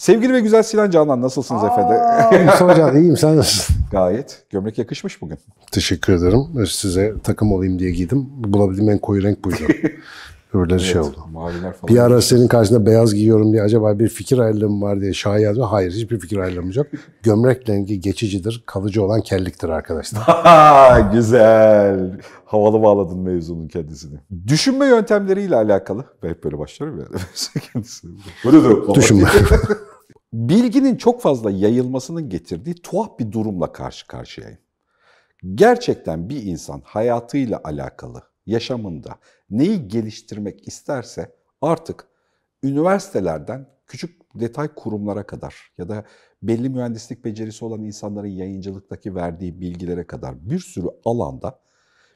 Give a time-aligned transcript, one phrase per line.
[0.00, 1.96] Sevgili ve güzel Sinan Canan nasılsınız efendim?
[2.76, 3.76] Can iyiyim sen nasılsın?
[3.90, 4.42] Gayet.
[4.50, 5.38] Gömlek yakışmış bugün.
[5.72, 6.66] Teşekkür ederim.
[6.66, 8.26] Size takım olayım diye giydim.
[8.36, 9.56] Bulabildiğim en koyu renk buydu.
[10.54, 11.16] Öyle şey oldu.
[11.32, 11.94] Maviler falan.
[11.94, 15.66] Bir ara senin karşında beyaz giyiyorum diye acaba bir fikir ayrılığım var diye şahi yazıyor.
[15.66, 16.86] Hayır hiçbir fikir ayrılığımız yok.
[17.22, 18.62] Gömlek rengi geçicidir.
[18.66, 20.22] Kalıcı olan kelliktir arkadaşlar.
[21.12, 22.20] Güzel.
[22.44, 24.18] Havalı bağladın mevzunun kendisini.
[24.46, 26.04] Düşünme yöntemleriyle alakalı.
[26.22, 27.06] Ben hep böyle başlarım ya.
[28.44, 29.28] Böyle de Düşünme.
[30.32, 34.58] Bilginin çok fazla yayılmasının getirdiği tuhaf bir durumla karşı karşıyayım.
[35.54, 39.18] Gerçekten bir insan hayatıyla alakalı, yaşamında
[39.50, 42.08] neyi geliştirmek isterse artık
[42.62, 46.04] üniversitelerden küçük detay kurumlara kadar ya da
[46.42, 51.60] belli mühendislik becerisi olan insanların yayıncılıktaki verdiği bilgilere kadar bir sürü alanda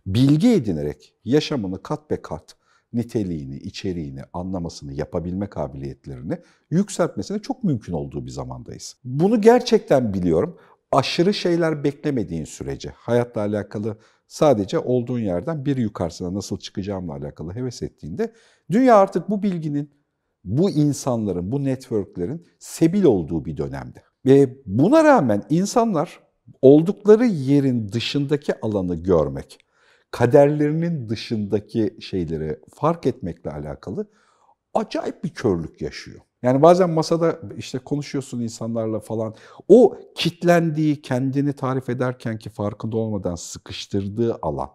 [0.07, 2.57] bilgi edinerek yaşamını kat be kat
[2.95, 6.39] niteliğini, içeriğini, anlamasını, yapabilme kabiliyetlerini
[6.71, 8.97] yükseltmesine çok mümkün olduğu bir zamandayız.
[9.05, 10.59] Bunu gerçekten biliyorum.
[10.93, 17.83] Aşırı şeyler beklemediğin sürece, hayatla alakalı sadece olduğun yerden bir yukarısına nasıl çıkacağımla alakalı heves
[17.83, 18.33] ettiğinde
[18.71, 19.91] dünya artık bu bilginin,
[20.45, 24.03] bu insanların, bu networklerin sebil olduğu bir dönemde.
[24.27, 26.21] Ve buna rağmen insanlar
[26.63, 29.59] oldukları yerin dışındaki alanı görmek,
[30.11, 34.07] kaderlerinin dışındaki şeyleri fark etmekle alakalı
[34.75, 36.21] acayip bir körlük yaşıyor.
[36.43, 39.35] Yani bazen masada işte konuşuyorsun insanlarla falan.
[39.69, 44.71] O kitlendiği, kendini tarif ederken ki farkında olmadan sıkıştırdığı alan.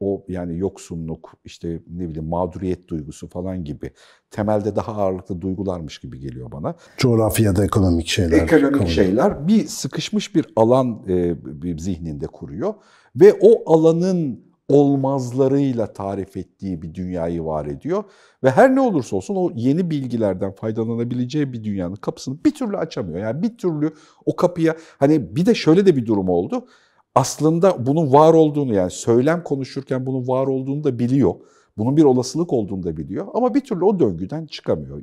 [0.00, 3.90] O yani yoksunluk, işte ne bileyim mağduriyet duygusu falan gibi
[4.30, 6.74] temelde daha ağırlıklı duygularmış gibi geliyor bana.
[6.96, 8.42] Coğrafyada ekonomik şeyler.
[8.42, 12.74] Ekonomik kabul şeyler bir sıkışmış bir alan e, bir zihninde kuruyor
[13.16, 18.04] ve o alanın olmazlarıyla tarif ettiği bir dünyayı var ediyor.
[18.44, 23.18] Ve her ne olursa olsun o yeni bilgilerden faydalanabileceği bir dünyanın kapısını bir türlü açamıyor.
[23.18, 23.92] Yani bir türlü
[24.26, 26.66] o kapıya hani bir de şöyle de bir durum oldu.
[27.14, 31.34] Aslında bunun var olduğunu yani söylem konuşurken bunun var olduğunu da biliyor.
[31.78, 35.02] Bunun bir olasılık olduğunu da biliyor ama bir türlü o döngüden çıkamıyor.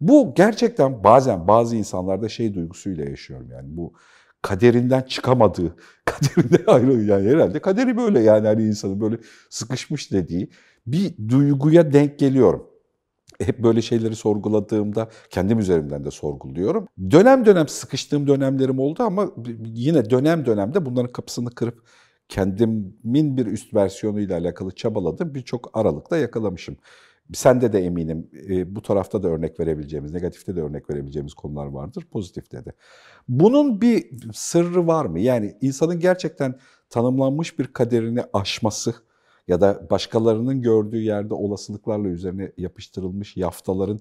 [0.00, 3.92] Bu gerçekten bazen bazı insanlarda şey duygusuyla yaşıyorum yani bu
[4.42, 9.18] kaderinden çıkamadığı, kaderinden ayrılıyor yani herhalde kaderi böyle yani hani insanın böyle
[9.50, 10.50] sıkışmış dediği
[10.86, 12.66] bir duyguya denk geliyorum.
[13.40, 16.88] Hep böyle şeyleri sorguladığımda kendim üzerimden de sorguluyorum.
[17.10, 19.30] Dönem dönem sıkıştığım dönemlerim oldu ama
[19.64, 21.82] yine dönem dönemde bunların kapısını kırıp
[22.28, 25.34] kendimin bir üst versiyonuyla alakalı çabaladım.
[25.34, 26.76] Birçok aralıkta yakalamışım.
[27.32, 32.06] Sende de eminim e, bu tarafta da örnek verebileceğimiz, negatifte de örnek verebileceğimiz konular vardır,
[32.10, 32.72] pozitifte de.
[33.28, 35.20] Bunun bir sırrı var mı?
[35.20, 36.58] Yani insanın gerçekten
[36.90, 38.94] tanımlanmış bir kaderini aşması
[39.48, 44.00] ya da başkalarının gördüğü yerde olasılıklarla üzerine yapıştırılmış yaftaların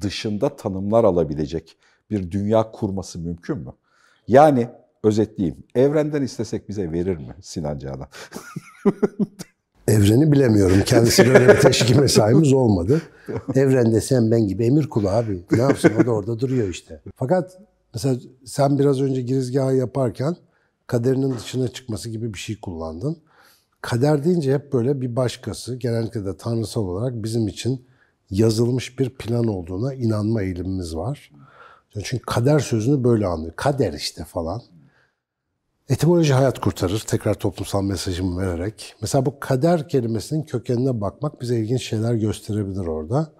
[0.00, 1.76] dışında tanımlar alabilecek
[2.10, 3.72] bir dünya kurması mümkün mü?
[4.28, 4.68] Yani
[5.02, 8.08] özetleyeyim, evrenden istesek bize verir mi Sinan Canan?
[9.94, 10.76] Evreni bilemiyorum.
[10.86, 13.02] Kendisi böyle bir teşkil mesaimiz olmadı.
[13.54, 15.44] Evrende sen ben gibi emir kulu abi.
[15.50, 17.00] Ne yapsın o da orada duruyor işte.
[17.16, 17.58] Fakat
[17.94, 20.36] mesela sen biraz önce girizgahı yaparken
[20.86, 23.16] kaderinin dışına çıkması gibi bir şey kullandın.
[23.80, 27.84] Kader deyince hep böyle bir başkası, genellikle de tanrısal olarak bizim için
[28.30, 31.30] yazılmış bir plan olduğuna inanma eğilimimiz var.
[32.04, 33.52] Çünkü kader sözünü böyle anlıyor.
[33.56, 34.62] Kader işte falan.
[35.88, 37.04] Etimoloji hayat kurtarır.
[37.06, 38.94] Tekrar toplumsal mesajımı vererek.
[39.00, 43.32] Mesela bu kader kelimesinin kökenine bakmak bize ilginç şeyler gösterebilir orada.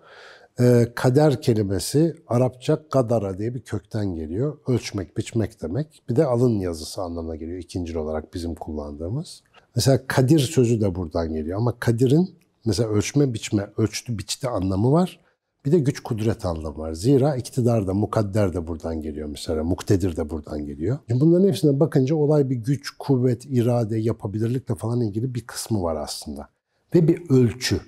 [0.61, 4.59] Ee, kader kelimesi Arapça kadara diye bir kökten geliyor.
[4.67, 6.03] Ölçmek, biçmek demek.
[6.09, 9.43] Bir de alın yazısı anlamına geliyor ikincil olarak bizim kullandığımız.
[9.77, 12.35] Mesela kadir sözü de buradan geliyor ama kadirin
[12.65, 15.21] mesela ölçme, biçme, ölçtü, biçti anlamı var.
[15.65, 16.93] Bir de güç kudret anlamı var.
[16.93, 19.65] Zira iktidar da, mukadder de buradan geliyor mesela.
[19.65, 20.99] Muktedir de buradan geliyor.
[21.11, 26.49] Bunların hepsine bakınca olay bir güç, kuvvet, irade, yapabilirlikle falan ilgili bir kısmı var aslında.
[26.95, 27.81] Ve bir ölçü.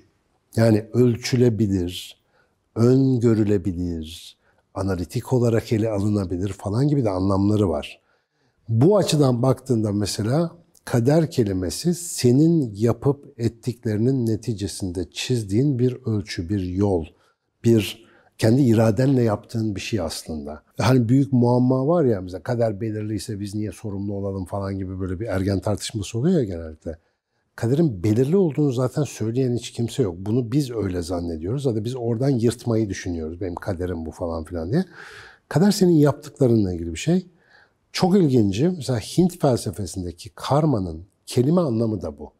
[0.56, 2.20] Yani ölçülebilir,
[2.74, 4.36] öngörülebilir,
[4.74, 8.00] analitik olarak ele alınabilir falan gibi de anlamları var.
[8.68, 10.50] Bu açıdan baktığında mesela
[10.84, 17.04] kader kelimesi senin yapıp ettiklerinin neticesinde çizdiğin bir ölçü, bir yol,
[17.66, 18.06] bir
[18.38, 20.62] kendi iradenle yaptığın bir şey aslında.
[20.78, 25.20] Hani büyük muamma var ya mesela kader belirliyse biz niye sorumlu olalım falan gibi böyle
[25.20, 26.98] bir ergen tartışması oluyor ya genellikle.
[27.56, 30.14] Kaderin belirli olduğunu zaten söyleyen hiç kimse yok.
[30.18, 31.62] Bunu biz öyle zannediyoruz.
[31.62, 33.40] Zaten biz oradan yırtmayı düşünüyoruz.
[33.40, 34.84] Benim kaderim bu falan filan diye.
[35.48, 37.26] Kader senin yaptıklarınla ilgili bir şey.
[37.92, 38.68] Çok ilginci.
[38.68, 42.32] Mesela Hint felsefesindeki karmanın kelime anlamı da bu.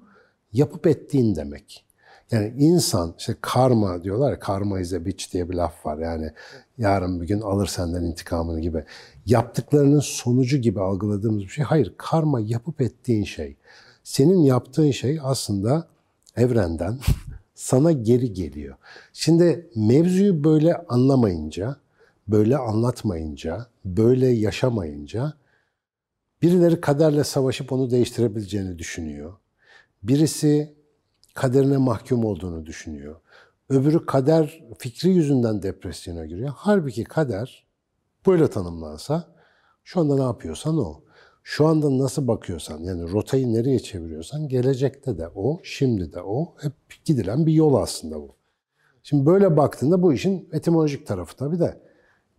[0.53, 1.86] Yapıp ettiğin demek.
[2.31, 5.99] Yani insan işte karma diyorlar ya karma is a bitch diye bir laf var.
[5.99, 6.33] Yani
[6.79, 8.85] yarın bir gün alır senden intikamını gibi.
[9.27, 11.65] Yaptıklarının sonucu gibi algıladığımız bir şey.
[11.65, 13.57] Hayır karma yapıp ettiğin şey.
[14.05, 15.89] Senin yaptığın şey aslında
[16.37, 16.99] evrenden
[17.55, 18.77] sana geri geliyor.
[19.13, 21.77] Şimdi mevzuyu böyle anlamayınca,
[22.29, 25.33] böyle anlatmayınca, böyle yaşamayınca
[26.43, 29.35] birileri kaderle savaşıp onu değiştirebileceğini düşünüyor.
[30.03, 30.76] Birisi
[31.37, 33.17] kaderine mahkum olduğunu düşünüyor.
[33.69, 36.53] Öbürü kader fikri yüzünden depresyona giriyor.
[36.57, 37.67] Halbuki kader
[38.27, 39.25] böyle tanımlansa
[39.85, 41.01] şu anda ne yapıyorsan o.
[41.43, 46.55] Şu anda nasıl bakıyorsan yani rotayı nereye çeviriyorsan gelecekte de o, şimdi de o.
[46.61, 46.73] Hep
[47.05, 48.35] gidilen bir yol aslında bu.
[49.03, 51.81] Şimdi böyle baktığında bu işin etimolojik tarafı tabii de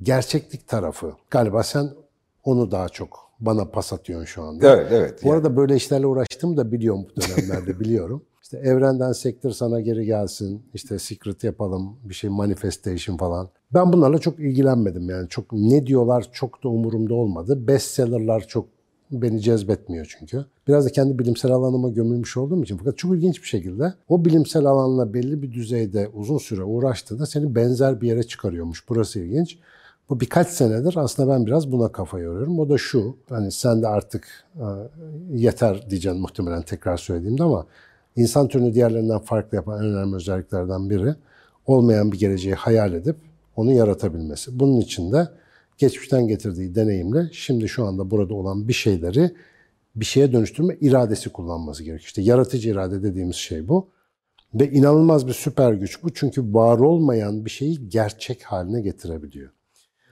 [0.01, 1.13] gerçeklik tarafı.
[1.29, 1.89] Galiba sen
[2.43, 4.75] onu daha çok bana pas atıyorsun şu anda.
[4.75, 5.23] Evet, evet.
[5.23, 8.23] Bu arada böyle işlerle uğraştığımı da biliyorum bu dönemlerde biliyorum.
[8.47, 13.49] İşte evrenden sektör sana geri gelsin, işte secret yapalım, bir şey manifestation falan.
[13.73, 15.29] Ben bunlarla çok ilgilenmedim yani.
[15.29, 17.67] Çok ne diyorlar çok da umurumda olmadı.
[17.67, 18.65] Bestseller'lar çok
[19.11, 20.45] beni cezbetmiyor çünkü.
[20.67, 22.77] Biraz da kendi bilimsel alanıma gömülmüş olduğum için.
[22.77, 27.55] Fakat çok ilginç bir şekilde o bilimsel alanla belli bir düzeyde uzun süre uğraştığında seni
[27.55, 28.89] benzer bir yere çıkarıyormuş.
[28.89, 29.57] Burası ilginç.
[30.09, 32.59] Bu birkaç senedir aslında ben biraz buna kafa yoruyorum.
[32.59, 34.65] O da şu, hani sen de artık e,
[35.33, 37.65] yeter diyeceksin muhtemelen tekrar söylediğimde ama
[38.17, 41.15] insan türünü diğerlerinden farklı yapan en önemli özelliklerden biri
[41.65, 43.15] olmayan bir geleceği hayal edip
[43.55, 44.59] onu yaratabilmesi.
[44.59, 45.27] Bunun için de
[45.77, 49.31] geçmişten getirdiği deneyimle şimdi şu anda burada olan bir şeyleri
[49.95, 52.07] bir şeye dönüştürme iradesi kullanması gerekiyor.
[52.07, 53.89] İşte yaratıcı irade dediğimiz şey bu.
[54.53, 56.13] Ve inanılmaz bir süper güç bu.
[56.13, 59.49] Çünkü var olmayan bir şeyi gerçek haline getirebiliyor.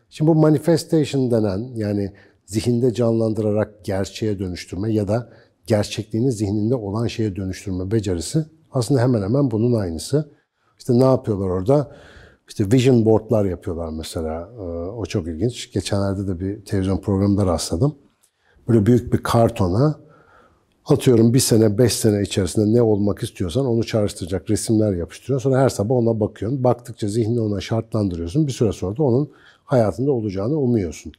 [0.10, 2.14] Şimdi bu manifestation denen yani
[2.46, 5.30] zihinde canlandırarak gerçeğe dönüştürme ya da
[5.68, 10.32] gerçekliğini zihninde olan şeye dönüştürme becerisi aslında hemen hemen bunun aynısı.
[10.78, 11.92] İşte ne yapıyorlar orada?
[12.48, 14.50] İşte vision boardlar yapıyorlar mesela.
[14.58, 15.72] Ee, o çok ilginç.
[15.74, 17.96] Geçenlerde de bir televizyon programında rastladım.
[18.68, 20.00] Böyle büyük bir kartona
[20.86, 25.50] atıyorum bir sene, beş sene içerisinde ne olmak istiyorsan onu çağrıştıracak resimler yapıştırıyorsun.
[25.50, 26.64] Sonra her sabah ona bakıyorsun.
[26.64, 28.48] Baktıkça zihnini ona şartlandırıyorsun.
[28.48, 29.32] Bir süre sonra da onun
[29.64, 31.12] hayatında olacağını umuyorsun.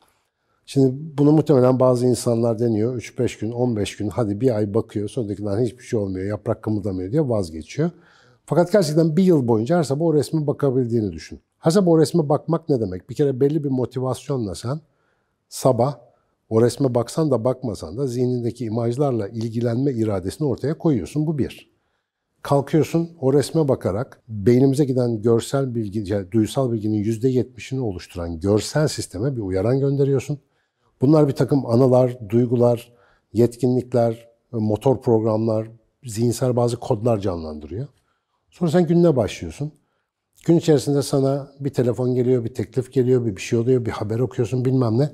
[0.66, 2.96] Şimdi bunu muhtemelen bazı insanlar deniyor.
[2.96, 5.08] 3-5 gün, 15 gün, hadi bir ay bakıyor.
[5.08, 7.90] Sonrakinden hiçbir şey olmuyor, yaprak kımıldamıyor diye vazgeçiyor.
[8.46, 11.40] Fakat gerçekten bir yıl boyunca her sabah o resme bakabildiğini düşün.
[11.58, 13.10] Her sabah o resme bakmak ne demek?
[13.10, 14.80] Bir kere belli bir motivasyonla sen
[15.48, 15.98] sabah
[16.48, 21.26] o resme baksan da bakmasan da zihnindeki imajlarla ilgilenme iradesini ortaya koyuyorsun.
[21.26, 21.70] Bu bir.
[22.42, 29.36] Kalkıyorsun o resme bakarak beynimize giden görsel bilgi, yani duysal bilginin %70'ini oluşturan görsel sisteme
[29.36, 30.38] bir uyaran gönderiyorsun.
[31.00, 32.92] Bunlar bir takım anılar, duygular,
[33.32, 35.68] yetkinlikler, motor programlar,
[36.04, 37.86] zihinsel bazı kodlar canlandırıyor.
[38.50, 39.72] Sonra sen gününe başlıyorsun.
[40.46, 44.18] Gün içerisinde sana bir telefon geliyor, bir teklif geliyor, bir bir şey oluyor, bir haber
[44.18, 45.10] okuyorsun bilmem ne.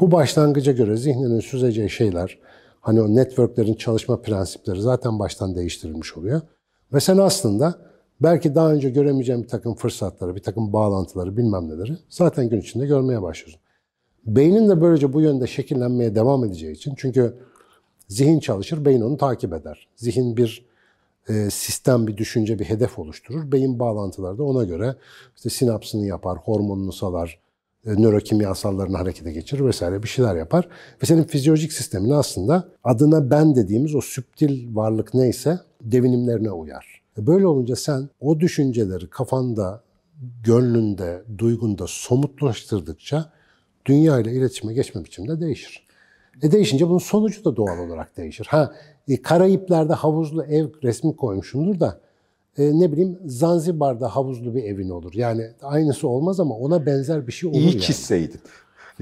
[0.00, 2.38] Bu başlangıca göre zihninin süzeceği şeyler,
[2.80, 6.40] hani o networklerin çalışma prensipleri zaten baştan değiştirilmiş oluyor.
[6.92, 7.78] Ve sen aslında
[8.20, 12.86] belki daha önce göremeyeceğin bir takım fırsatları, bir takım bağlantıları bilmem neleri zaten gün içinde
[12.86, 13.61] görmeye başlıyorsun.
[14.26, 17.34] Beynin de böylece bu yönde şekillenmeye devam edeceği için çünkü
[18.08, 19.88] zihin çalışır, beyin onu takip eder.
[19.96, 20.66] Zihin bir
[21.28, 23.52] e, sistem, bir düşünce, bir hedef oluşturur.
[23.52, 24.96] Beyin bağlantıları da ona göre
[25.36, 27.38] işte sinapsını yapar, hormonunu salar,
[27.86, 30.68] e, nörokimyasallarını harekete geçirir vesaire bir şeyler yapar.
[31.02, 37.02] Ve senin fizyolojik sistemin aslında adına ben dediğimiz o süptil varlık neyse devinimlerine uyar.
[37.18, 39.82] E, böyle olunca sen o düşünceleri kafanda,
[40.44, 43.32] gönlünde, duygunda somutlaştırdıkça
[43.86, 45.86] dünya ile iletişime geçme biçimi de değişir.
[46.42, 48.46] E değişince bunun sonucu da doğal olarak değişir.
[48.50, 48.72] Ha
[49.08, 52.00] e, Karayipler'de havuzlu ev resmi koymuşumdur da
[52.58, 55.12] e, ne bileyim Zanzibar'da havuzlu bir evin olur.
[55.14, 57.80] Yani aynısı olmaz ama ona benzer bir şey olur İyi yani.
[57.80, 58.40] çizseydin.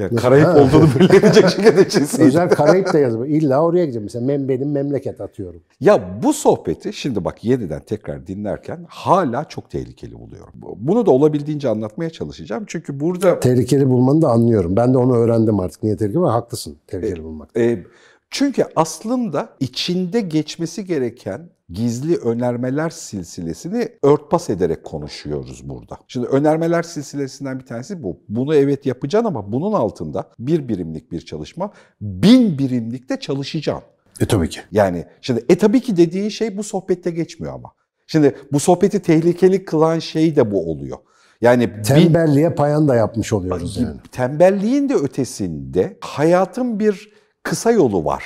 [0.00, 2.28] Yani Karayip olduğunu belli edecek şekilde çizseydin.
[2.28, 3.26] Özel Karayip de yazıyor.
[3.26, 4.04] İlla oraya gideceğim.
[4.04, 5.62] Mesela ben benim memleket atıyorum.
[5.80, 10.52] Ya bu sohbeti şimdi bak yeniden tekrar dinlerken hala çok tehlikeli buluyorum.
[10.76, 12.64] Bunu da olabildiğince anlatmaya çalışacağım.
[12.66, 14.76] Çünkü burada Tehlikeli bulmanı da anlıyorum.
[14.76, 15.82] Ben de onu öğrendim artık.
[15.82, 17.50] Niye tehlikeli ama haklısın tehlikeli bulmak.
[17.56, 17.84] e,
[18.30, 21.40] çünkü aslında içinde geçmesi gereken
[21.72, 25.98] gizli önermeler silsilesini örtbas ederek konuşuyoruz burada.
[26.08, 28.20] Şimdi önermeler silsilesinden bir tanesi bu.
[28.28, 33.84] Bunu evet yapacaksın ama bunun altında bir birimlik bir çalışma, bin birimlikte çalışacaksın.
[34.20, 34.60] E tabii ki.
[34.72, 37.72] Yani şimdi e tabii ki dediğin şey bu sohbette geçmiyor ama.
[38.06, 40.98] Şimdi bu sohbeti tehlikeli kılan şey de bu oluyor.
[41.40, 43.96] Yani bir- Tembelliğe payan da yapmış oluyoruz yani.
[44.12, 47.12] tembelliğin de ötesinde hayatın bir
[47.42, 48.24] kısa yolu var.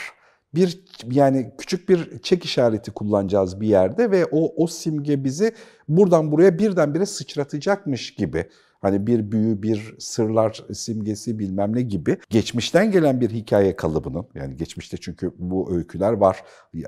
[0.54, 0.80] Bir
[1.11, 5.52] yani küçük bir çek işareti kullanacağız bir yerde ve o o simge bizi
[5.88, 8.49] buradan buraya birdenbire sıçratacakmış gibi
[8.84, 14.56] Hani bir büyü, bir sırlar simgesi bilmem ne gibi geçmişten gelen bir hikaye kalıbının yani
[14.56, 16.44] geçmişte çünkü bu öyküler var.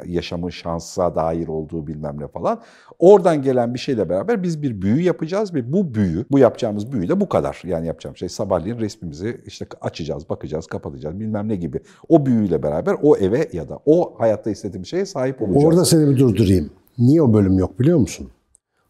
[0.07, 2.63] Yaşamın şansa dair olduğu bilmem ne falan.
[2.99, 7.09] Oradan gelen bir şeyle beraber biz bir büyü yapacağız ve bu büyü, bu yapacağımız büyü
[7.09, 7.63] de bu kadar.
[7.65, 11.81] Yani yapacağım şey sabahleyin resmimizi işte açacağız, bakacağız, kapatacağız bilmem ne gibi.
[12.09, 15.65] O büyüyle beraber o eve ya da o hayatta istediğim şeye sahip olacağız.
[15.65, 16.71] Orada seni bir durdurayım.
[16.99, 18.31] Niye o bölüm yok biliyor musun?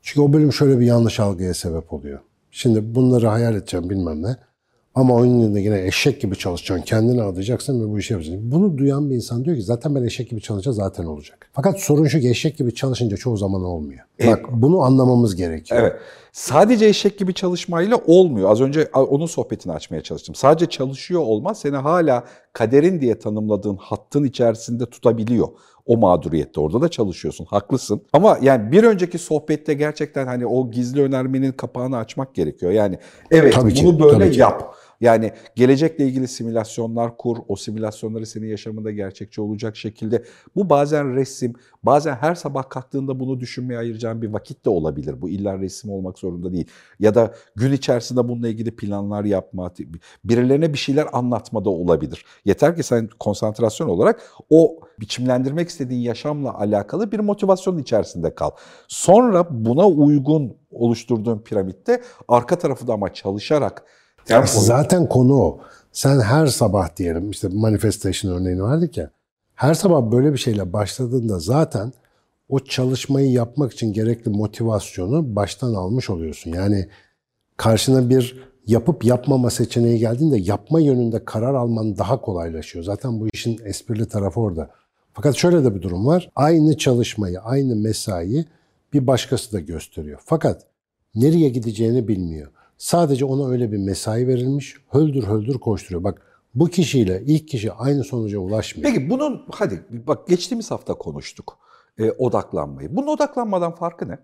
[0.03, 2.21] Çünkü o bölüm şöyle bir yanlış algıya sebep oluyor.
[2.51, 4.37] Şimdi bunları hayal edeceğim bilmem ne.
[4.95, 6.85] Ama oyunun yanında yine eşek gibi çalışacaksın.
[6.85, 8.53] Kendini adayacaksın ve bu işi yapacaksın.
[8.53, 11.51] Bunu duyan bir insan diyor ki zaten ben eşek gibi çalışınca zaten olacak.
[11.53, 14.01] Fakat sorun şu ki eşek gibi çalışınca çoğu zaman olmuyor.
[14.19, 14.33] Evet.
[14.33, 15.81] Bak bunu anlamamız gerekiyor.
[15.81, 15.93] Evet.
[16.37, 18.51] Sadece eşek gibi çalışmayla olmuyor.
[18.51, 20.35] Az önce onun sohbetini açmaya çalıştım.
[20.35, 25.49] Sadece çalışıyor olmaz seni hala kaderin diye tanımladığın hattın içerisinde tutabiliyor.
[25.87, 27.45] O mağduriyette orada da çalışıyorsun.
[27.45, 28.03] Haklısın.
[28.13, 32.73] Ama yani bir önceki sohbette gerçekten hani o gizli önermenin kapağını açmak gerekiyor.
[32.73, 32.99] Yani
[33.31, 34.41] evet Tabii ki, bunu böyle tabii ki.
[34.41, 34.75] yap.
[35.01, 40.25] Yani gelecekle ilgili simülasyonlar kur, o simülasyonları senin yaşamında gerçekçi olacak şekilde.
[40.57, 45.21] Bu bazen resim, bazen her sabah kalktığında bunu düşünmeye ayıracağın bir vakit de olabilir.
[45.23, 46.67] Bu illa resim olmak zorunda değil.
[47.01, 49.73] Ya da gün içerisinde bununla ilgili planlar yapma,
[50.25, 52.25] birilerine bir şeyler anlatma da olabilir.
[52.45, 58.51] Yeter ki sen konsantrasyon olarak o biçimlendirmek istediğin yaşamla alakalı bir motivasyonun içerisinde kal.
[58.89, 63.85] Sonra buna uygun oluşturduğun piramitte arka tarafı da ama çalışarak
[64.27, 65.61] tempo Zaten konu o.
[65.93, 69.11] Sen her sabah diyelim işte manifestation örneğini verdik ya.
[69.55, 71.93] Her sabah böyle bir şeyle başladığında zaten
[72.49, 76.53] o çalışmayı yapmak için gerekli motivasyonu baştan almış oluyorsun.
[76.53, 76.89] Yani
[77.57, 82.85] karşına bir yapıp yapmama seçeneği geldiğinde yapma yönünde karar alman daha kolaylaşıyor.
[82.85, 84.71] Zaten bu işin esprili tarafı orada.
[85.13, 86.31] Fakat şöyle de bir durum var.
[86.37, 88.45] Aynı çalışmayı, aynı mesaiyi
[88.93, 90.21] bir başkası da gösteriyor.
[90.25, 90.63] Fakat
[91.15, 92.53] nereye gideceğini bilmiyor.
[92.79, 96.05] Sadece ona öyle bir mesai verilmiş, höldür höldür koşturuyor.
[96.05, 96.23] Bak
[96.55, 98.91] bu kişiyle ilk kişi aynı sonuca ulaşmıyor.
[98.91, 101.59] Peki bunun hadi bak geçtiğimiz hafta konuştuk
[101.99, 102.97] e, odaklanmayı.
[102.97, 104.19] Bunun odaklanmadan farkı ne?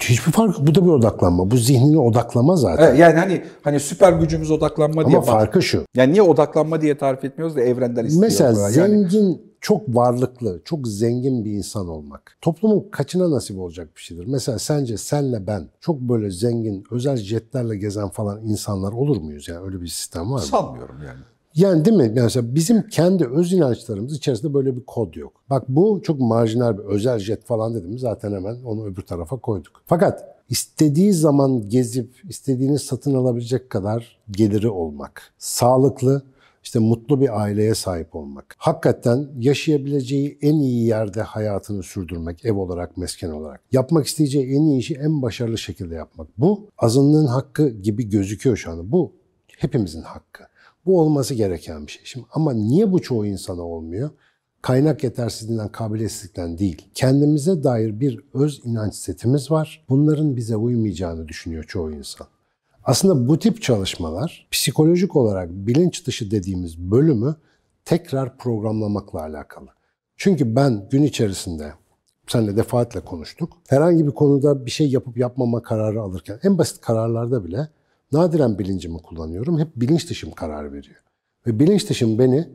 [0.00, 0.60] Hiçbir fark.
[0.60, 1.50] Bu da bir odaklanma.
[1.50, 2.94] Bu zihnini odaklama zaten.
[2.94, 5.84] E, yani hani hani süper gücümüz odaklanma diye Ama farkı şu.
[5.94, 8.60] Yani niye odaklanma diye tarif etmiyoruz da evrenden istiyor Mesela.
[8.60, 12.38] Yani zengin, çok varlıklı, çok zengin bir insan olmak.
[12.40, 14.26] Toplumun kaçına nasip olacak bir şeydir?
[14.26, 19.48] Mesela sence senle ben çok böyle zengin, özel jetlerle gezen falan insanlar olur muyuz?
[19.48, 20.40] Yani öyle bir sistem var mı?
[20.40, 21.20] sanmıyorum yani.
[21.54, 22.12] Yani değil mi?
[22.16, 25.32] Yani bizim kendi öz inançlarımız içerisinde böyle bir kod yok.
[25.50, 29.82] Bak bu çok marjinal bir özel jet falan dedim zaten hemen onu öbür tarafa koyduk.
[29.86, 36.22] Fakat istediği zaman gezip istediğini satın alabilecek kadar geliri olmak, sağlıklı,
[36.62, 38.54] işte mutlu bir aileye sahip olmak.
[38.58, 43.60] Hakikaten yaşayabileceği en iyi yerde hayatını sürdürmek, ev olarak, mesken olarak.
[43.72, 46.28] Yapmak isteyeceği en iyi işi en başarılı şekilde yapmak.
[46.38, 48.92] Bu azınlığın hakkı gibi gözüküyor şu anda.
[48.92, 49.12] Bu
[49.58, 50.44] hepimizin hakkı.
[50.86, 52.02] Bu olması gereken bir şey.
[52.04, 54.10] Şimdi ama niye bu çoğu insana olmuyor?
[54.62, 56.88] Kaynak yetersizliğinden, kabiliyetsizlikten değil.
[56.94, 59.84] Kendimize dair bir öz inanç setimiz var.
[59.88, 62.26] Bunların bize uymayacağını düşünüyor çoğu insan.
[62.84, 67.36] Aslında bu tip çalışmalar psikolojik olarak bilinç dışı dediğimiz bölümü
[67.84, 69.68] tekrar programlamakla alakalı.
[70.16, 71.72] Çünkü ben gün içerisinde
[72.26, 73.52] seninle defaatle konuştuk.
[73.68, 77.68] Herhangi bir konuda bir şey yapıp yapmama kararı alırken en basit kararlarda bile
[78.14, 79.58] nadiren bilincimi kullanıyorum.
[79.58, 81.02] Hep bilinç dışım karar veriyor.
[81.46, 82.48] Ve bilinç dışım beni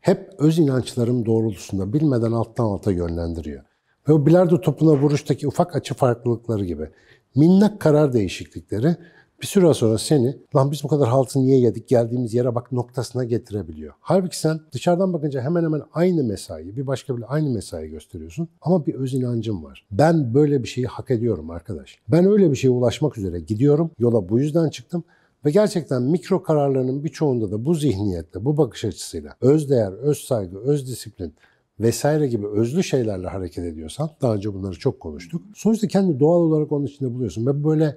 [0.00, 3.62] hep öz inançlarım doğrultusunda bilmeden alttan alta yönlendiriyor.
[4.08, 6.90] Ve o bilardo topuna vuruştaki ufak açı farklılıkları gibi
[7.34, 8.96] minnak karar değişiklikleri
[9.42, 13.24] bir süre sonra seni lan biz bu kadar haltı niye yedik geldiğimiz yere bak noktasına
[13.24, 13.94] getirebiliyor.
[14.00, 18.86] Halbuki sen dışarıdan bakınca hemen hemen aynı mesaiyi bir başka bile aynı mesai gösteriyorsun ama
[18.86, 19.86] bir öz inancım var.
[19.90, 21.98] Ben böyle bir şeyi hak ediyorum arkadaş.
[22.08, 23.90] Ben öyle bir şeye ulaşmak üzere gidiyorum.
[23.98, 25.04] Yola bu yüzden çıktım.
[25.44, 30.58] Ve gerçekten mikro kararlarının birçoğunda da bu zihniyetle, bu bakış açısıyla öz değer, öz saygı,
[30.58, 31.34] öz disiplin
[31.80, 35.42] vesaire gibi özlü şeylerle hareket ediyorsan, daha önce bunları çok konuştuk.
[35.54, 37.46] Sonuçta kendi doğal olarak onun içinde buluyorsun.
[37.46, 37.96] Ve böyle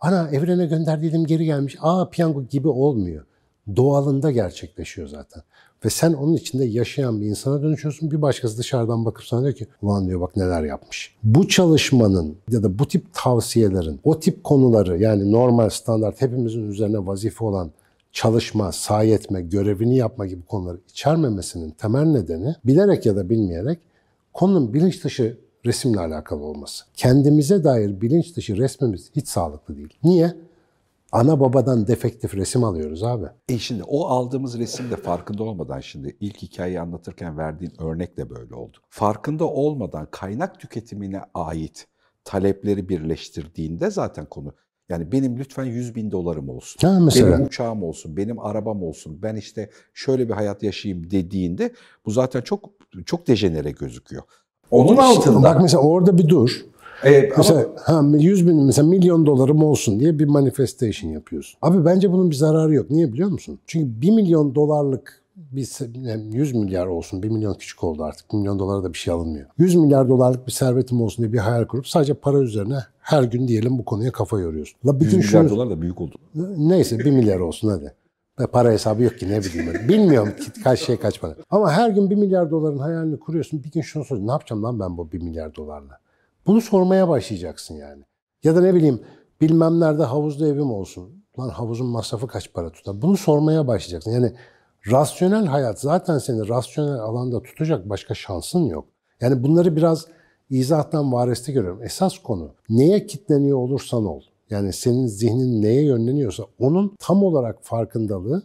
[0.00, 3.24] ana evrene gönderdiydim geri gelmiş, aa piyango gibi olmuyor.
[3.76, 5.42] Doğalında gerçekleşiyor zaten.
[5.84, 8.10] Ve sen onun içinde yaşayan bir insana dönüşüyorsun.
[8.10, 11.14] Bir başkası dışarıdan bakıp sana diyor ki ulan diyor bak neler yapmış.
[11.22, 17.06] Bu çalışmanın ya da bu tip tavsiyelerin o tip konuları yani normal standart hepimizin üzerine
[17.06, 17.70] vazife olan
[18.12, 23.78] çalışma, sahi etme, görevini yapma gibi konuları içermemesinin temel nedeni bilerek ya da bilmeyerek
[24.32, 25.38] konunun bilinç dışı
[25.68, 26.84] resimle alakalı olması.
[26.94, 29.94] Kendimize dair bilinç dışı resmimiz hiç sağlıklı değil.
[30.04, 30.34] Niye?
[31.12, 33.26] Ana babadan defektif resim alıyoruz abi.
[33.48, 38.54] E şimdi o aldığımız resimde farkında olmadan şimdi ilk hikayeyi anlatırken verdiğin örnek de böyle
[38.54, 38.76] oldu.
[38.88, 41.86] Farkında olmadan kaynak tüketimine ait
[42.24, 44.52] talepleri birleştirdiğinde zaten konu
[44.88, 46.88] yani benim lütfen 100 bin dolarım olsun.
[46.88, 47.32] Ha, mesela.
[47.32, 51.72] Benim uçağım olsun, benim arabam olsun, ben işte şöyle bir hayat yaşayayım dediğinde
[52.06, 52.70] bu zaten çok
[53.06, 54.22] çok dejenere gözüküyor.
[54.70, 55.42] Onun altında.
[55.42, 56.64] Bak mesela orada bir dur.
[57.04, 61.58] E, ama- Mesela ha, 100 bin mesela milyon dolarım olsun diye bir manifestation yapıyorsun.
[61.62, 62.90] Abi bence bunun bir zararı yok.
[62.90, 63.58] Niye biliyor musun?
[63.66, 67.22] Çünkü 1 milyon dolarlık bir se- yani 100 milyar olsun.
[67.22, 68.32] 1 milyon küçük oldu artık.
[68.32, 69.46] 1 milyon dolara da bir şey alınmıyor.
[69.58, 73.48] 100 milyar dolarlık bir servetim olsun diye bir hayal kurup sadece para üzerine her gün
[73.48, 74.76] diyelim bu konuya kafa yoruyorsun.
[74.86, 76.14] La bir 100 gün milyar şunu, dolar da büyük oldu.
[76.58, 77.92] Neyse 1 milyar olsun hadi.
[78.46, 79.88] Para hesabı yok ki ne bileyim ben.
[79.88, 81.34] Bilmiyorum ki kaç şey kaç para.
[81.50, 83.64] Ama her gün 1 milyar doların hayalini kuruyorsun.
[83.64, 84.28] Bir gün şunu soruyorsun.
[84.28, 85.98] Ne yapacağım lan ben bu 1 milyar dolarla?
[86.46, 88.02] Bunu sormaya başlayacaksın yani.
[88.44, 89.00] Ya da ne bileyim
[89.40, 91.24] bilmem nerede havuzlu evim olsun.
[91.38, 93.02] Lan havuzun masrafı kaç para tutar?
[93.02, 94.10] Bunu sormaya başlayacaksın.
[94.10, 94.32] Yani
[94.90, 98.88] rasyonel hayat zaten seni rasyonel alanda tutacak başka şansın yok.
[99.20, 100.06] Yani bunları biraz
[100.50, 101.82] izahtan vareste görüyorum.
[101.82, 104.20] Esas konu neye kitleniyor olursan ol.
[104.50, 108.42] Yani senin zihnin neye yönleniyorsa onun tam olarak farkındalığı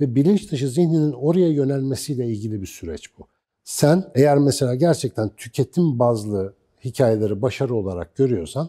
[0.00, 3.26] ve bilinç dışı zihninin oraya yönelmesiyle ilgili bir süreç bu.
[3.64, 8.68] Sen eğer mesela gerçekten tüketim bazlı hikayeleri başarı olarak görüyorsan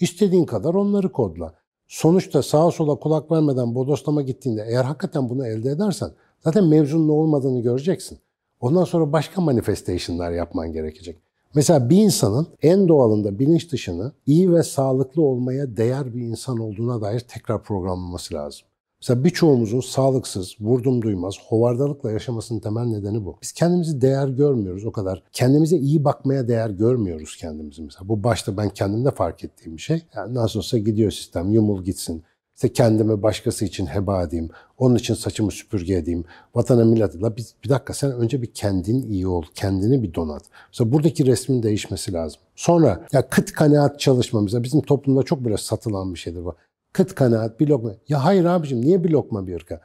[0.00, 1.54] istediğin kadar onları kodla.
[1.88, 6.10] Sonuçta sağa sola kulak vermeden bodoslama gittiğinde eğer hakikaten bunu elde edersen
[6.40, 8.18] zaten mevzunun olmadığını göreceksin.
[8.60, 11.18] Ondan sonra başka manifestation'lar yapman gerekecek.
[11.54, 17.00] Mesela bir insanın en doğalında bilinç dışını iyi ve sağlıklı olmaya değer bir insan olduğuna
[17.00, 18.66] dair tekrar programlaması lazım.
[19.02, 23.36] Mesela birçoğumuzun sağlıksız, vurdum duymaz, hovardalıkla yaşamasının temel nedeni bu.
[23.42, 25.22] Biz kendimizi değer görmüyoruz o kadar.
[25.32, 28.08] Kendimize iyi bakmaya değer görmüyoruz kendimizi mesela.
[28.08, 30.02] Bu başta ben kendimde fark ettiğim bir şey.
[30.14, 32.22] Yani nasıl olsa gidiyor sistem, yumul gitsin.
[32.54, 34.50] İşte kendimi başkası için heba edeyim.
[34.78, 36.24] Onun için saçımı süpürge edeyim.
[36.54, 37.20] Vatana millete.
[37.20, 39.44] La bir, bir dakika sen önce bir kendin iyi ol.
[39.54, 40.42] Kendini bir donat.
[40.72, 42.40] Mesela buradaki resmin değişmesi lazım.
[42.56, 44.40] Sonra ya kıt kanaat çalışma.
[44.40, 46.54] Mesela bizim toplumda çok biraz satılan bir şeydir bu.
[46.92, 47.92] Kıt kanaat bir lokma.
[48.08, 49.80] Ya hayır abicim niye bir lokma bir ırka?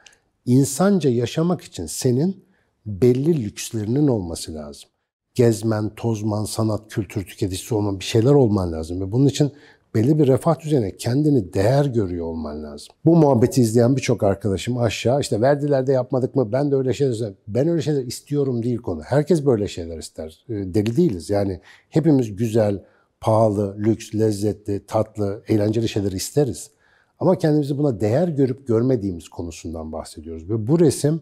[0.46, 2.44] İnsanca yaşamak için senin
[2.86, 4.90] belli lükslerinin olması lazım.
[5.34, 9.00] Gezmen, tozman, sanat, kültür tüketicisi olman bir şeyler olman lazım.
[9.00, 9.52] Ve bunun için
[9.94, 12.88] belli bir refah düzeyine kendini değer görüyor olman lazım.
[13.04, 17.32] Bu muhabbeti izleyen birçok arkadaşım aşağı işte verdiler de yapmadık mı ben de öyle şeyler
[17.48, 19.02] ben öyle şeyler istiyorum değil konu.
[19.02, 20.44] Herkes böyle şeyler ister.
[20.48, 21.30] Ee, Deli değiliz.
[21.30, 22.82] Yani hepimiz güzel,
[23.20, 26.70] pahalı, lüks, lezzetli, tatlı, eğlenceli şeyler isteriz.
[27.18, 30.50] Ama kendimizi buna değer görüp görmediğimiz konusundan bahsediyoruz.
[30.50, 31.20] Ve bu resim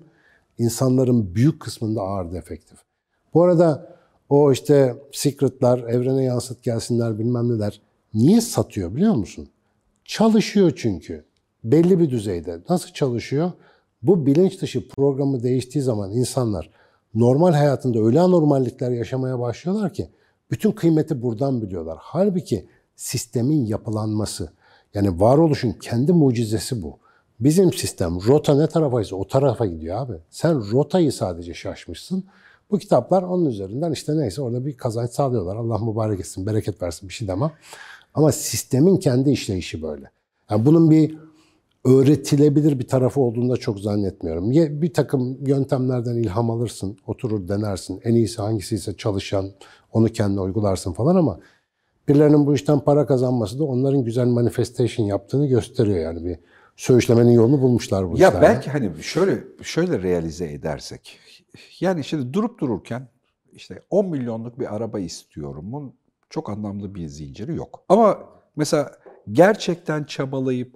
[0.58, 2.78] insanların büyük kısmında ağır defektif.
[3.34, 3.96] Bu arada
[4.28, 7.80] o işte secretlar, evrene yansıt gelsinler bilmem neler
[8.16, 9.48] niye satıyor biliyor musun?
[10.04, 11.24] Çalışıyor çünkü.
[11.64, 12.60] Belli bir düzeyde.
[12.68, 13.52] Nasıl çalışıyor?
[14.02, 16.70] Bu bilinç dışı programı değiştiği zaman insanlar
[17.14, 20.08] normal hayatında öyle anormallikler yaşamaya başlıyorlar ki
[20.50, 21.98] bütün kıymeti buradan biliyorlar.
[22.00, 24.52] Halbuki sistemin yapılanması,
[24.94, 26.98] yani varoluşun kendi mucizesi bu.
[27.40, 30.14] Bizim sistem rota ne tarafaysa o tarafa gidiyor abi.
[30.30, 32.24] Sen rotayı sadece şaşmışsın.
[32.70, 35.56] Bu kitaplar onun üzerinden işte neyse orada bir kazanç sağlıyorlar.
[35.56, 37.52] Allah mübarek etsin, bereket versin bir şey demem.
[38.16, 40.10] Ama sistemin kendi işleyişi böyle.
[40.50, 41.18] Yani bunun bir
[41.84, 44.50] öğretilebilir bir tarafı olduğunu da çok zannetmiyorum.
[44.52, 48.00] Bir takım yöntemlerden ilham alırsın, oturur denersin.
[48.04, 49.50] En iyisi hangisiyse çalışan,
[49.92, 51.40] onu kendine uygularsın falan ama
[52.08, 55.98] birilerinin bu işten para kazanması da onların güzel manifestation yaptığını gösteriyor.
[55.98, 56.38] Yani bir
[56.76, 58.42] söğüşlemenin yolunu bulmuşlar bu Ya işlerle.
[58.42, 61.18] belki hani şöyle şöyle realize edersek.
[61.80, 63.08] Yani şimdi durup dururken
[63.52, 65.94] işte 10 milyonluk bir araba istiyorumun
[66.30, 67.84] çok anlamlı bir zinciri yok.
[67.88, 68.18] Ama
[68.56, 68.92] mesela
[69.32, 70.74] gerçekten çabalayıp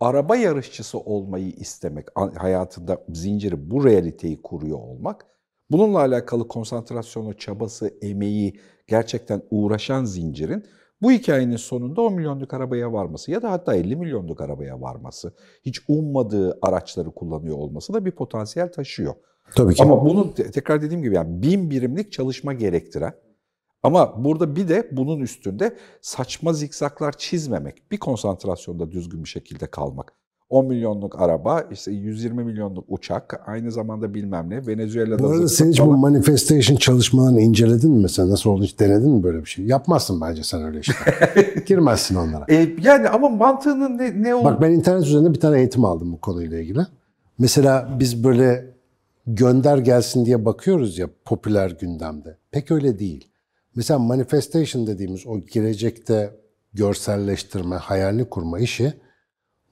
[0.00, 5.26] araba yarışçısı olmayı istemek, hayatında zinciri bu realiteyi kuruyor olmak,
[5.70, 10.64] bununla alakalı konsantrasyonu, çabası, emeği gerçekten uğraşan zincirin
[11.02, 15.32] bu hikayenin sonunda 10 milyonluk arabaya varması ya da hatta 50 milyonluk arabaya varması,
[15.66, 19.14] hiç ummadığı araçları kullanıyor olması da bir potansiyel taşıyor.
[19.54, 19.82] Tabii ki.
[19.82, 23.12] Ama bunu te- tekrar dediğim gibi yani bin birimlik çalışma gerektiren
[23.82, 30.12] ama burada bir de bunun üstünde saçma zikzaklar çizmemek, bir konsantrasyonda düzgün bir şekilde kalmak.
[30.50, 35.70] 10 milyonluk araba, işte 120 milyonluk uçak, aynı zamanda bilmem ne, Venezuela'da Bu arada sen
[35.70, 38.30] hiç bu manifestation çalışmalarını inceledin mi mesela?
[38.30, 39.64] Nasıl oldu hiç denedin mi böyle bir şey?
[39.64, 40.96] Yapmazsın bence sen öyle işler.
[41.66, 42.44] Girmezsin onlara.
[42.50, 46.12] E, yani ama mantığının ne, ne olduğunu Bak ben internet üzerinde bir tane eğitim aldım
[46.12, 46.80] bu konuyla ilgili.
[47.38, 48.66] Mesela biz böyle
[49.26, 52.36] gönder gelsin diye bakıyoruz ya popüler gündemde.
[52.50, 53.28] Pek öyle değil.
[53.76, 56.30] Mesela manifestation dediğimiz o gelecekte
[56.74, 58.92] görselleştirme, hayalini kurma işi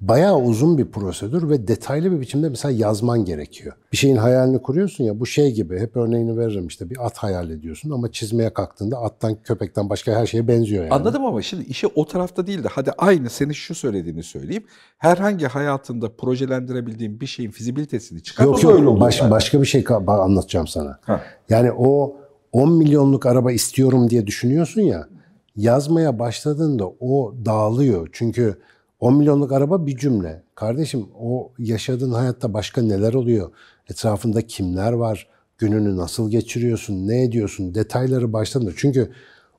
[0.01, 3.75] bayağı uzun bir prosedür ve detaylı bir biçimde mesela yazman gerekiyor.
[3.93, 7.51] Bir şeyin hayalini kuruyorsun ya bu şey gibi hep örneğini veririm işte bir at hayal
[7.51, 10.95] ediyorsun ama çizmeye kalktığında attan köpekten başka her şeye benziyor yani.
[10.95, 14.65] Anladım ama şimdi işe o tarafta değil de hadi aynı senin şu söylediğini söyleyeyim.
[14.99, 18.45] Herhangi hayatında projelendirebildiğin bir şeyin fizibilitesini çıkar.
[18.45, 20.99] Yok yok öyle baş- başka bir şey anlatacağım sana.
[21.03, 21.23] Ha.
[21.49, 22.17] Yani o
[22.57, 25.09] 10 milyonluk araba istiyorum diye düşünüyorsun ya
[25.57, 28.09] yazmaya başladığında o dağılıyor.
[28.13, 28.59] Çünkü
[29.01, 30.43] 10 milyonluk araba bir cümle.
[30.55, 33.51] Kardeşim o yaşadığın hayatta başka neler oluyor?
[33.91, 35.29] Etrafında kimler var?
[35.59, 37.09] Gününü nasıl geçiriyorsun?
[37.09, 37.75] Ne ediyorsun?
[37.75, 38.73] Detayları başladığında.
[38.77, 39.13] Çünkü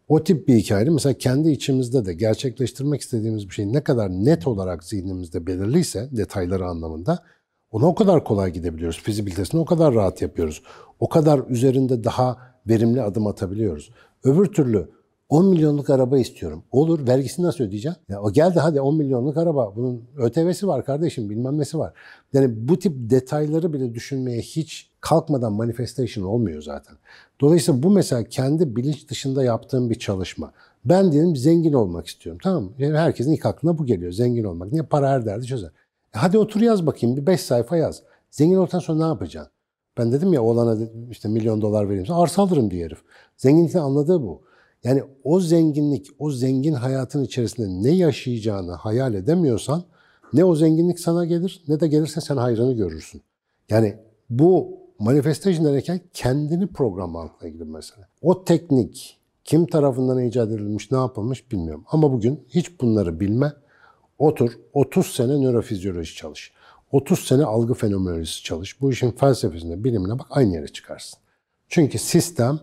[0.08, 4.48] o tip bir hikayeyi mesela kendi içimizde de gerçekleştirmek istediğimiz bir şey ne kadar net
[4.48, 7.24] olarak zihnimizde belirliyse detayları anlamında
[7.72, 9.02] ona o kadar kolay gidebiliyoruz.
[9.02, 10.62] Fizibilitesini o kadar rahat yapıyoruz.
[11.00, 13.92] O kadar üzerinde daha verimli adım atabiliyoruz.
[14.24, 14.90] Öbür türlü
[15.30, 16.64] 10 milyonluk araba istiyorum.
[16.72, 17.98] Olur vergisini nasıl ödeyeceğim?
[18.10, 19.76] Ya o geldi hadi 10 milyonluk araba.
[19.76, 21.94] Bunun ÖTV'si var kardeşim bilmem nesi var.
[22.34, 26.96] Yani bu tip detayları bile düşünmeye hiç kalkmadan manifestation olmuyor zaten.
[27.42, 30.52] Dolayısıyla bu mesela kendi bilinç dışında yaptığım bir çalışma.
[30.86, 32.40] Ben diyelim zengin olmak istiyorum.
[32.44, 32.72] Tamam mı?
[32.78, 34.12] Yani herkesin ilk aklına bu geliyor.
[34.12, 34.72] Zengin olmak.
[34.72, 34.84] Niye?
[34.84, 35.70] Para her derdi çözer.
[36.16, 37.18] E hadi otur yaz bakayım.
[37.18, 38.04] Bir 5 sayfa yaz.
[38.32, 39.57] Zengin olduktan sonra ne yapacaksın?
[39.98, 40.78] Ben dedim ya oğlana
[41.12, 42.06] işte milyon dolar vereyim.
[42.10, 42.98] Arsa alırım diye herif.
[43.38, 44.42] Zenginlikten anladığı bu.
[44.84, 49.84] Yani o zenginlik, o zengin hayatın içerisinde ne yaşayacağını hayal edemiyorsan
[50.34, 53.22] ne o zenginlik sana gelir ne de gelirse sen hayrını görürsün.
[53.70, 53.96] Yani
[54.30, 58.06] bu manifestation derken kendini programlamakla ilgili mesele.
[58.22, 61.84] O teknik kim tarafından icat edilmiş, ne yapılmış bilmiyorum.
[61.92, 63.54] Ama bugün hiç bunları bilme.
[64.20, 66.52] Otur 30 sene nörofizyoloji çalış.
[66.92, 68.82] 30 sene algı fenomenolojisi çalış.
[68.82, 71.20] Bu işin felsefesine, bilimine bak aynı yere çıkarsın.
[71.70, 72.60] Çünkü sistem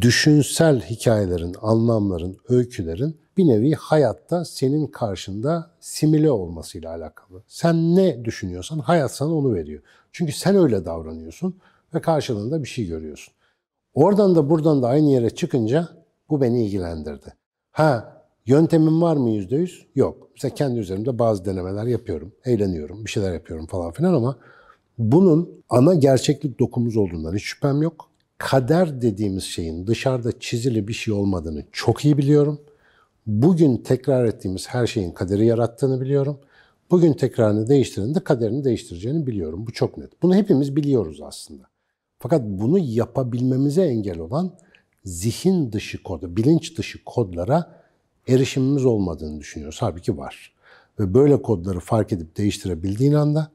[0.00, 7.42] düşünsel hikayelerin, anlamların, öykülerin bir nevi hayatta senin karşında simüle olmasıyla alakalı.
[7.46, 9.82] Sen ne düşünüyorsan hayat sana onu veriyor.
[10.12, 11.60] Çünkü sen öyle davranıyorsun
[11.94, 13.34] ve karşılığında bir şey görüyorsun.
[13.94, 15.88] Oradan da buradan da aynı yere çıkınca
[16.30, 17.34] bu beni ilgilendirdi.
[17.70, 19.86] Ha yöntemim var mı yüzde yüz?
[19.94, 20.28] Yok.
[20.34, 22.32] Mesela kendi üzerimde bazı denemeler yapıyorum.
[22.44, 24.38] Eğleniyorum, bir şeyler yapıyorum falan filan ama
[24.98, 28.08] bunun ana gerçeklik dokumuz olduğundan hiç şüphem yok.
[28.38, 32.60] Kader dediğimiz şeyin dışarıda çizili bir şey olmadığını çok iyi biliyorum.
[33.26, 36.38] Bugün tekrar ettiğimiz her şeyin kaderi yarattığını biliyorum.
[36.90, 39.66] Bugün tekrarını değiştirdiğinde kaderini değiştireceğini biliyorum.
[39.66, 40.22] Bu çok net.
[40.22, 41.62] Bunu hepimiz biliyoruz aslında.
[42.18, 44.54] Fakat bunu yapabilmemize engel olan
[45.04, 47.81] zihin dışı kodu, bilinç dışı kodlara
[48.28, 49.78] erişimimiz olmadığını düşünüyoruz.
[49.80, 50.52] Halbuki var.
[51.00, 53.50] Ve böyle kodları fark edip değiştirebildiğin anda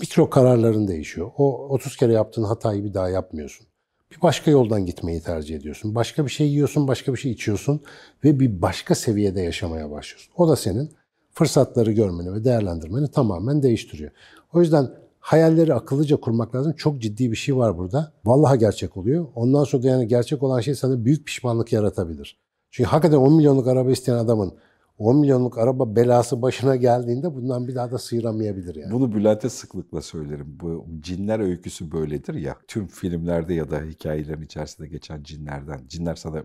[0.00, 1.30] mikro kararların değişiyor.
[1.38, 3.66] O 30 kere yaptığın hatayı bir daha yapmıyorsun.
[4.12, 5.94] Bir başka yoldan gitmeyi tercih ediyorsun.
[5.94, 7.80] Başka bir şey yiyorsun, başka bir şey içiyorsun
[8.24, 10.32] ve bir başka seviyede yaşamaya başlıyorsun.
[10.36, 10.90] O da senin
[11.32, 14.10] fırsatları görmeni ve değerlendirmeni tamamen değiştiriyor.
[14.52, 14.90] O yüzden
[15.20, 16.72] hayalleri akıllıca kurmak lazım.
[16.72, 18.12] Çok ciddi bir şey var burada.
[18.24, 19.26] Vallahi gerçek oluyor.
[19.34, 22.43] Ondan sonra da yani gerçek olan şey sana büyük pişmanlık yaratabilir.
[22.74, 24.52] Çünkü hakikaten 10 milyonluk araba isteyen adamın
[24.98, 28.92] 10 milyonluk araba belası başına geldiğinde bundan bir daha da sıyıramayabilir yani.
[28.92, 30.46] Bunu Bülent'e sıklıkla söylerim.
[30.60, 32.56] Bu cinler öyküsü böyledir ya.
[32.68, 35.80] Tüm filmlerde ya da hikayelerin içerisinde geçen cinlerden.
[35.88, 36.42] Cinler sana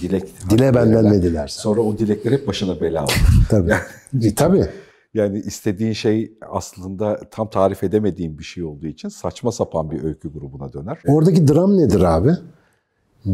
[0.00, 1.62] dilek Dile benden ne dilersen.
[1.62, 3.26] Sonra o dilekler hep başına bela olur.
[3.50, 3.74] Tabii.
[4.22, 4.66] E, tabii.
[5.14, 10.32] Yani istediğin şey aslında tam tarif edemediğin bir şey olduğu için saçma sapan bir öykü
[10.32, 10.98] grubuna döner.
[11.06, 12.30] Oradaki dram nedir abi?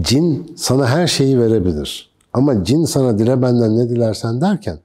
[0.01, 2.10] Cin sana her şeyi verebilir.
[2.33, 4.79] Ama cin sana dile benden ne dilersen derken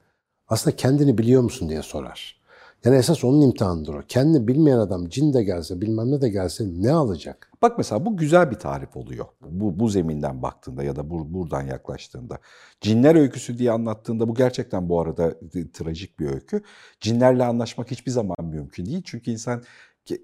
[0.48, 2.42] aslında kendini biliyor musun diye sorar.
[2.86, 4.02] Yani esas onun imtihanıdır o.
[4.08, 7.52] Kendini bilmeyen adam cin de gelse bilmem ne de gelse ne alacak?
[7.62, 9.26] Bak mesela bu güzel bir tarif oluyor.
[9.42, 12.40] Bu, bu zeminden baktığında ya da bu, buradan yaklaştığında.
[12.82, 15.34] Cinler öyküsü diye anlattığında bu gerçekten bu arada
[15.74, 16.62] trajik bir öykü.
[17.00, 19.02] Cinlerle anlaşmak hiçbir zaman mümkün değil.
[19.06, 19.64] Çünkü insan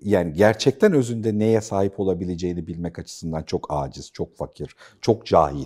[0.02, 5.66] yani gerçekten özünde neye sahip olabileceğini bilmek açısından çok aciz, çok fakir, çok cahil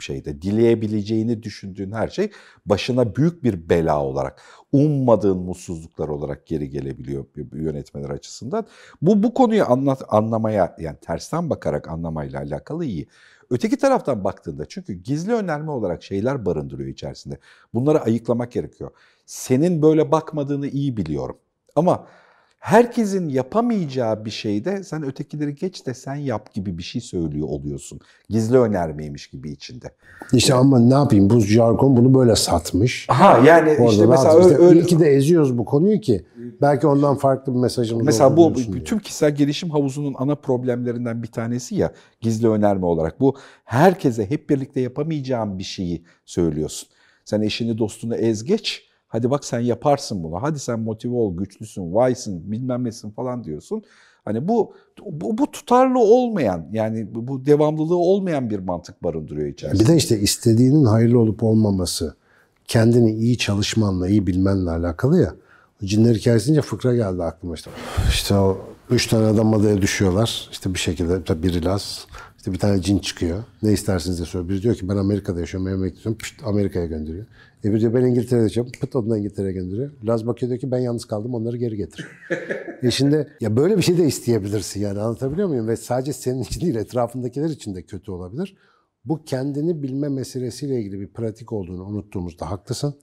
[0.00, 0.42] şeyde.
[0.42, 2.30] Dileyebileceğini düşündüğün her şey
[2.66, 8.66] başına büyük bir bela olarak, ummadığın mutsuzluklar olarak geri gelebiliyor yönetmenler açısından.
[9.02, 13.06] Bu bu konuyu anlat anlamaya yani tersten bakarak anlamayla alakalı iyi.
[13.50, 17.38] Öteki taraftan baktığında çünkü gizli önerme olarak şeyler barındırıyor içerisinde.
[17.74, 18.90] Bunları ayıklamak gerekiyor.
[19.26, 21.38] Senin böyle bakmadığını iyi biliyorum.
[21.76, 22.06] Ama
[22.64, 28.00] herkesin yapamayacağı bir şeyde sen ötekileri geç de sen yap gibi bir şey söylüyor oluyorsun.
[28.28, 29.90] Gizli önermeymiş gibi içinde.
[30.32, 33.06] İşte ama ne yapayım bu jargon bunu böyle satmış.
[33.10, 36.26] Aha yani Orada işte mesela öyle, öyle ki de eziyoruz bu konuyu ki
[36.60, 41.74] belki ondan farklı bir mesajımız Mesela bu tüm kişisel gelişim havuzunun ana problemlerinden bir tanesi
[41.74, 43.20] ya gizli önerme olarak.
[43.20, 46.88] Bu herkese hep birlikte yapamayacağın bir şeyi söylüyorsun.
[47.24, 48.93] Sen eşini dostunu ez geç.
[49.14, 50.42] Hadi bak sen yaparsın bunu.
[50.42, 53.82] Hadi sen motive ol, güçlüsün, vaysın, bilmem nesin falan diyorsun.
[54.24, 54.72] Hani bu,
[55.06, 59.82] bu, bu tutarlı olmayan yani bu, devamlılığı olmayan bir mantık barındırıyor içerisinde.
[59.82, 62.14] Bir de işte istediğinin hayırlı olup olmaması
[62.64, 65.34] kendini iyi çalışmanla, iyi bilmenle alakalı ya.
[65.84, 67.70] Cinler hikayesinde fıkra geldi aklıma işte.
[68.08, 68.58] İşte o
[68.90, 70.48] üç tane adam adaya düşüyorlar.
[70.52, 72.06] İşte bir şekilde tabii biri Laz.
[72.44, 73.44] İşte bir tane cin çıkıyor.
[73.62, 74.48] Ne istersiniz diye soruyor.
[74.48, 75.82] Biri diyor ki ben Amerika'da yaşıyorum.
[75.82, 76.18] Ben istiyorum.
[76.18, 77.26] Pişt, Amerika'ya gönderiyor.
[77.64, 78.72] Öbürü diyor ben İngiltere'de yaşıyorum.
[78.80, 79.90] Pıt onu da İngiltere'ye gönderiyor.
[80.04, 82.06] Laz bakıyor diyor ki ben yalnız kaldım onları geri getir.
[82.82, 85.68] e şimdi ya böyle bir şey de isteyebilirsin yani anlatabiliyor muyum?
[85.68, 88.56] Ve sadece senin için değil etrafındakiler için de kötü olabilir.
[89.04, 92.94] Bu kendini bilme meselesiyle ilgili bir pratik olduğunu unuttuğumuzda haklısın.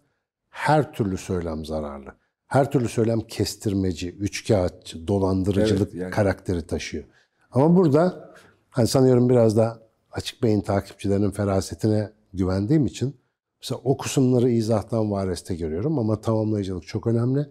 [0.49, 2.09] Her türlü söylem zararlı.
[2.47, 6.11] Her türlü söylem kestirmeci, üçkağıtçı, dolandırıcılık Evet, yani.
[6.11, 7.03] karakteri taşıyor.
[7.51, 8.30] Ama burada
[8.71, 13.15] hani sanıyorum biraz da açık beyin takipçilerinin ferasetine güvendiğim için
[13.61, 17.47] mesela o kısımları izahtan vareste görüyorum ama tamamlayıcılık çok önemli.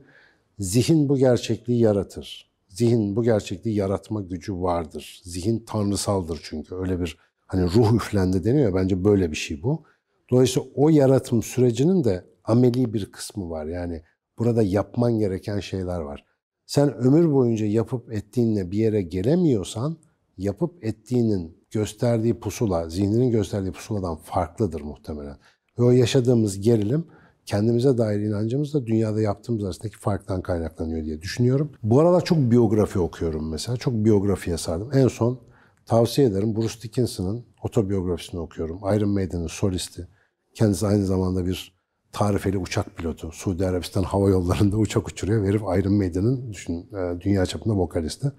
[0.58, 2.50] Zihin bu gerçekliği yaratır.
[2.68, 5.20] Zihin bu gerçekliği yaratma gücü vardır.
[5.24, 9.82] Zihin tanrısaldır çünkü öyle bir hani ruh üflendi deniyor bence böyle bir şey bu.
[10.30, 13.66] Dolayısıyla o yaratım sürecinin de ameli bir kısmı var.
[13.66, 14.02] Yani
[14.38, 16.24] burada yapman gereken şeyler var.
[16.66, 19.96] Sen ömür boyunca yapıp ettiğinle bir yere gelemiyorsan
[20.42, 25.36] yapıp ettiğinin gösterdiği pusula, zihninin gösterdiği pusuladan farklıdır muhtemelen.
[25.78, 27.06] Ve o yaşadığımız gerilim
[27.46, 31.72] kendimize dair inancımızla dünyada yaptığımız arasındaki farktan kaynaklanıyor diye düşünüyorum.
[31.82, 33.76] Bu aralar çok biyografi okuyorum mesela.
[33.76, 34.90] Çok biyografiye sardım.
[34.92, 35.40] En son
[35.86, 38.78] tavsiye ederim Bruce Dickinson'ın otobiyografisini okuyorum.
[38.94, 40.08] Iron Maiden'in solisti.
[40.54, 41.80] Kendisi aynı zamanda bir
[42.12, 43.30] tarifeli uçak pilotu.
[43.32, 45.46] Suudi Arabistan hava yollarında uçak uçuruyor.
[45.46, 48.32] Herif Iron Maiden'ın düşün, e, dünya çapında vokalisti.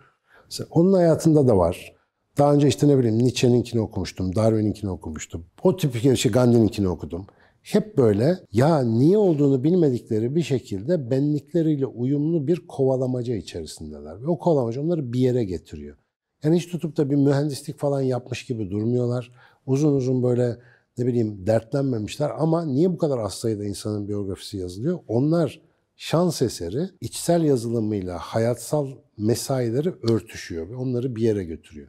[0.52, 1.96] Mesela onun hayatında da var.
[2.38, 5.46] Daha önce işte ne bileyim Nietzsche'ninkini okumuştum, Darwin'inkini okumuştum.
[5.64, 7.26] O tip şey Gandhi'ninkini okudum.
[7.62, 14.22] Hep böyle ya niye olduğunu bilmedikleri bir şekilde benlikleriyle uyumlu bir kovalamaca içerisindeler.
[14.22, 15.98] Ve o kovalamaca onları bir yere getiriyor.
[16.44, 19.32] Yani hiç tutup da bir mühendislik falan yapmış gibi durmuyorlar.
[19.66, 20.58] Uzun uzun böyle
[20.98, 25.00] ne bileyim dertlenmemişler ama niye bu kadar az sayıda insanın biyografisi yazılıyor?
[25.08, 25.62] Onlar
[26.04, 28.88] şans eseri içsel yazılımıyla hayatsal
[29.18, 31.88] mesaileri örtüşüyor ve onları bir yere götürüyor.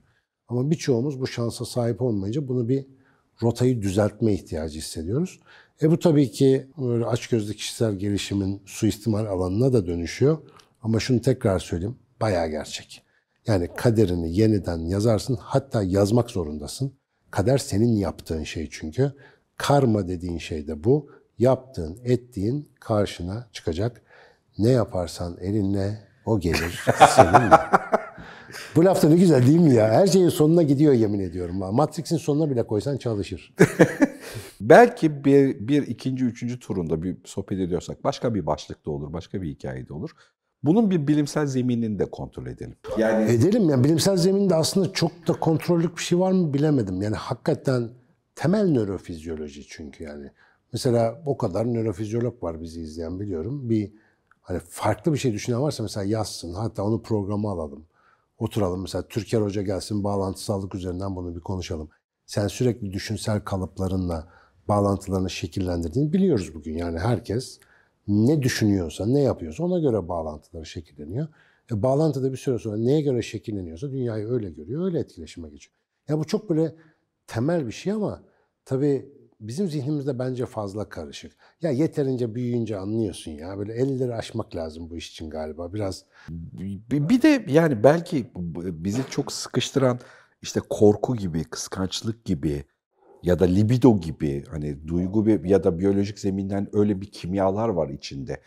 [0.49, 2.87] Ama birçoğumuz bu şansa sahip olmayınca bunu bir
[3.43, 5.41] rotayı düzeltme ihtiyacı hissediyoruz.
[5.83, 10.39] E bu tabii ki böyle açgözlü kişisel gelişimin suistimal alanına da dönüşüyor.
[10.83, 13.03] Ama şunu tekrar söyleyeyim, bayağı gerçek.
[13.47, 16.93] Yani kaderini yeniden yazarsın, hatta yazmak zorundasın.
[17.31, 19.13] Kader senin yaptığın şey çünkü.
[19.57, 21.22] Karma dediğin şey de bu.
[21.39, 24.03] Yaptığın, ettiğin karşına çıkacak.
[24.59, 27.59] Ne yaparsan elinle o gelir seninle.
[28.77, 29.89] Bu laf da ne güzel değil mi ya?
[29.89, 31.57] Her şeyin sonuna gidiyor yemin ediyorum.
[31.57, 33.55] Matrix'in sonuna bile koysan çalışır.
[34.61, 39.49] Belki bir, bir ikinci, üçüncü turunda bir sohbet ediyorsak başka bir başlıkta olur, başka bir
[39.49, 40.11] hikayede olur.
[40.63, 42.77] Bunun bir bilimsel zeminini de kontrol edelim.
[42.99, 47.03] Yani Edelim yani bilimsel zeminde aslında çok da kontrollük bir şey var mı bilemedim.
[47.03, 47.91] Yani hakikaten
[48.35, 50.31] temel nörofizyoloji çünkü yani.
[50.73, 53.71] Mesela o kadar nörofizyolog var bizi izleyen biliyorum.
[53.71, 53.93] Bir
[54.41, 56.55] hani farklı bir şey düşünen varsa mesela yazsın.
[56.55, 57.87] Hatta onu programa alalım.
[58.39, 61.91] Oturalım mesela Türker Hoca gelsin bağlantısallık üzerinden bunu bir konuşalım.
[62.27, 64.29] Sen sürekli düşünsel kalıplarınla
[64.69, 66.77] bağlantılarını şekillendirdiğini biliyoruz bugün.
[66.77, 67.59] Yani herkes
[68.09, 71.29] ne düşünüyorsa, ne yapıyorsa ona göre bağlantıları şekilleniyor.
[71.73, 75.77] E, bağlantı da bir süre sonra neye göre şekilleniyorsa dünyayı öyle görüyor, öyle etkileşime geçiyor.
[76.09, 76.75] Ya bu çok böyle
[77.27, 78.23] temel bir şey ama
[78.65, 81.33] tabii bizim zihnimizde bence fazla karışık.
[81.63, 83.59] Ya yeterince büyüyünce anlıyorsun ya.
[83.59, 85.73] Böyle elleri aşmak lazım bu iş için galiba.
[85.75, 86.05] Biraz
[86.91, 89.99] bir de yani belki bizi çok sıkıştıran
[90.43, 92.65] işte korku gibi, kıskançlık gibi
[93.23, 98.41] ya da libido gibi hani duygu ya da biyolojik zeminden öyle bir kimyalar var içinde.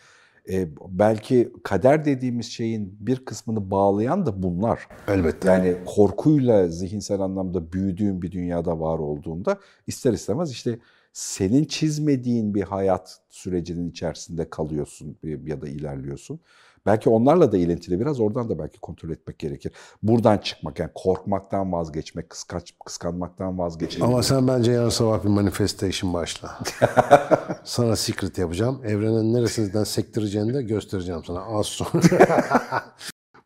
[0.50, 4.88] E, belki kader dediğimiz şeyin bir kısmını bağlayan da bunlar.
[5.08, 5.48] elbette.
[5.48, 10.78] Yani korkuyla zihinsel anlamda büyüdüğün bir dünyada var olduğunda ister istemez işte
[11.12, 16.40] senin çizmediğin bir hayat sürecinin içerisinde kalıyorsun ya da ilerliyorsun.
[16.86, 19.72] Belki onlarla da ilintili biraz oradan da belki kontrol etmek gerekir.
[20.02, 24.08] Buradan çıkmak yani korkmaktan vazgeçmek, kıskanç, kıskanmaktan vazgeçmek.
[24.08, 26.58] Ama sen bence yarın sabah bir manifestation başla.
[27.64, 28.80] sana secret yapacağım.
[28.84, 32.02] Evrenin neresinden sektireceğini de göstereceğim sana az sonra.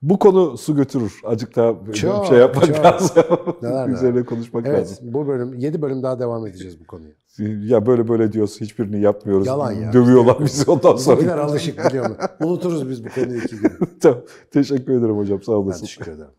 [0.02, 1.20] Bu konu su götürür.
[1.24, 2.84] Azıcık daha böyle Çok, bir şey yapmak çok.
[2.84, 3.24] lazım.
[3.62, 3.88] Neler.
[3.94, 4.96] Üzerine konuşmak lazım.
[5.02, 7.12] evet bu bölüm 7 bölüm daha devam edeceğiz bu konuya.
[7.48, 9.46] Ya böyle böyle diyorsun hiçbirini yapmıyoruz.
[9.46, 9.92] Yalan ya.
[9.92, 11.42] Dövüyorlar bizi ondan sonra.
[11.42, 12.24] alışık biliyor musun?
[12.40, 13.72] Unuturuz biz bu konuyu iki gün.
[14.00, 14.18] tamam.
[14.50, 15.80] Teşekkür ederim hocam sağ Ben olasın.
[15.80, 16.30] teşekkür ederim.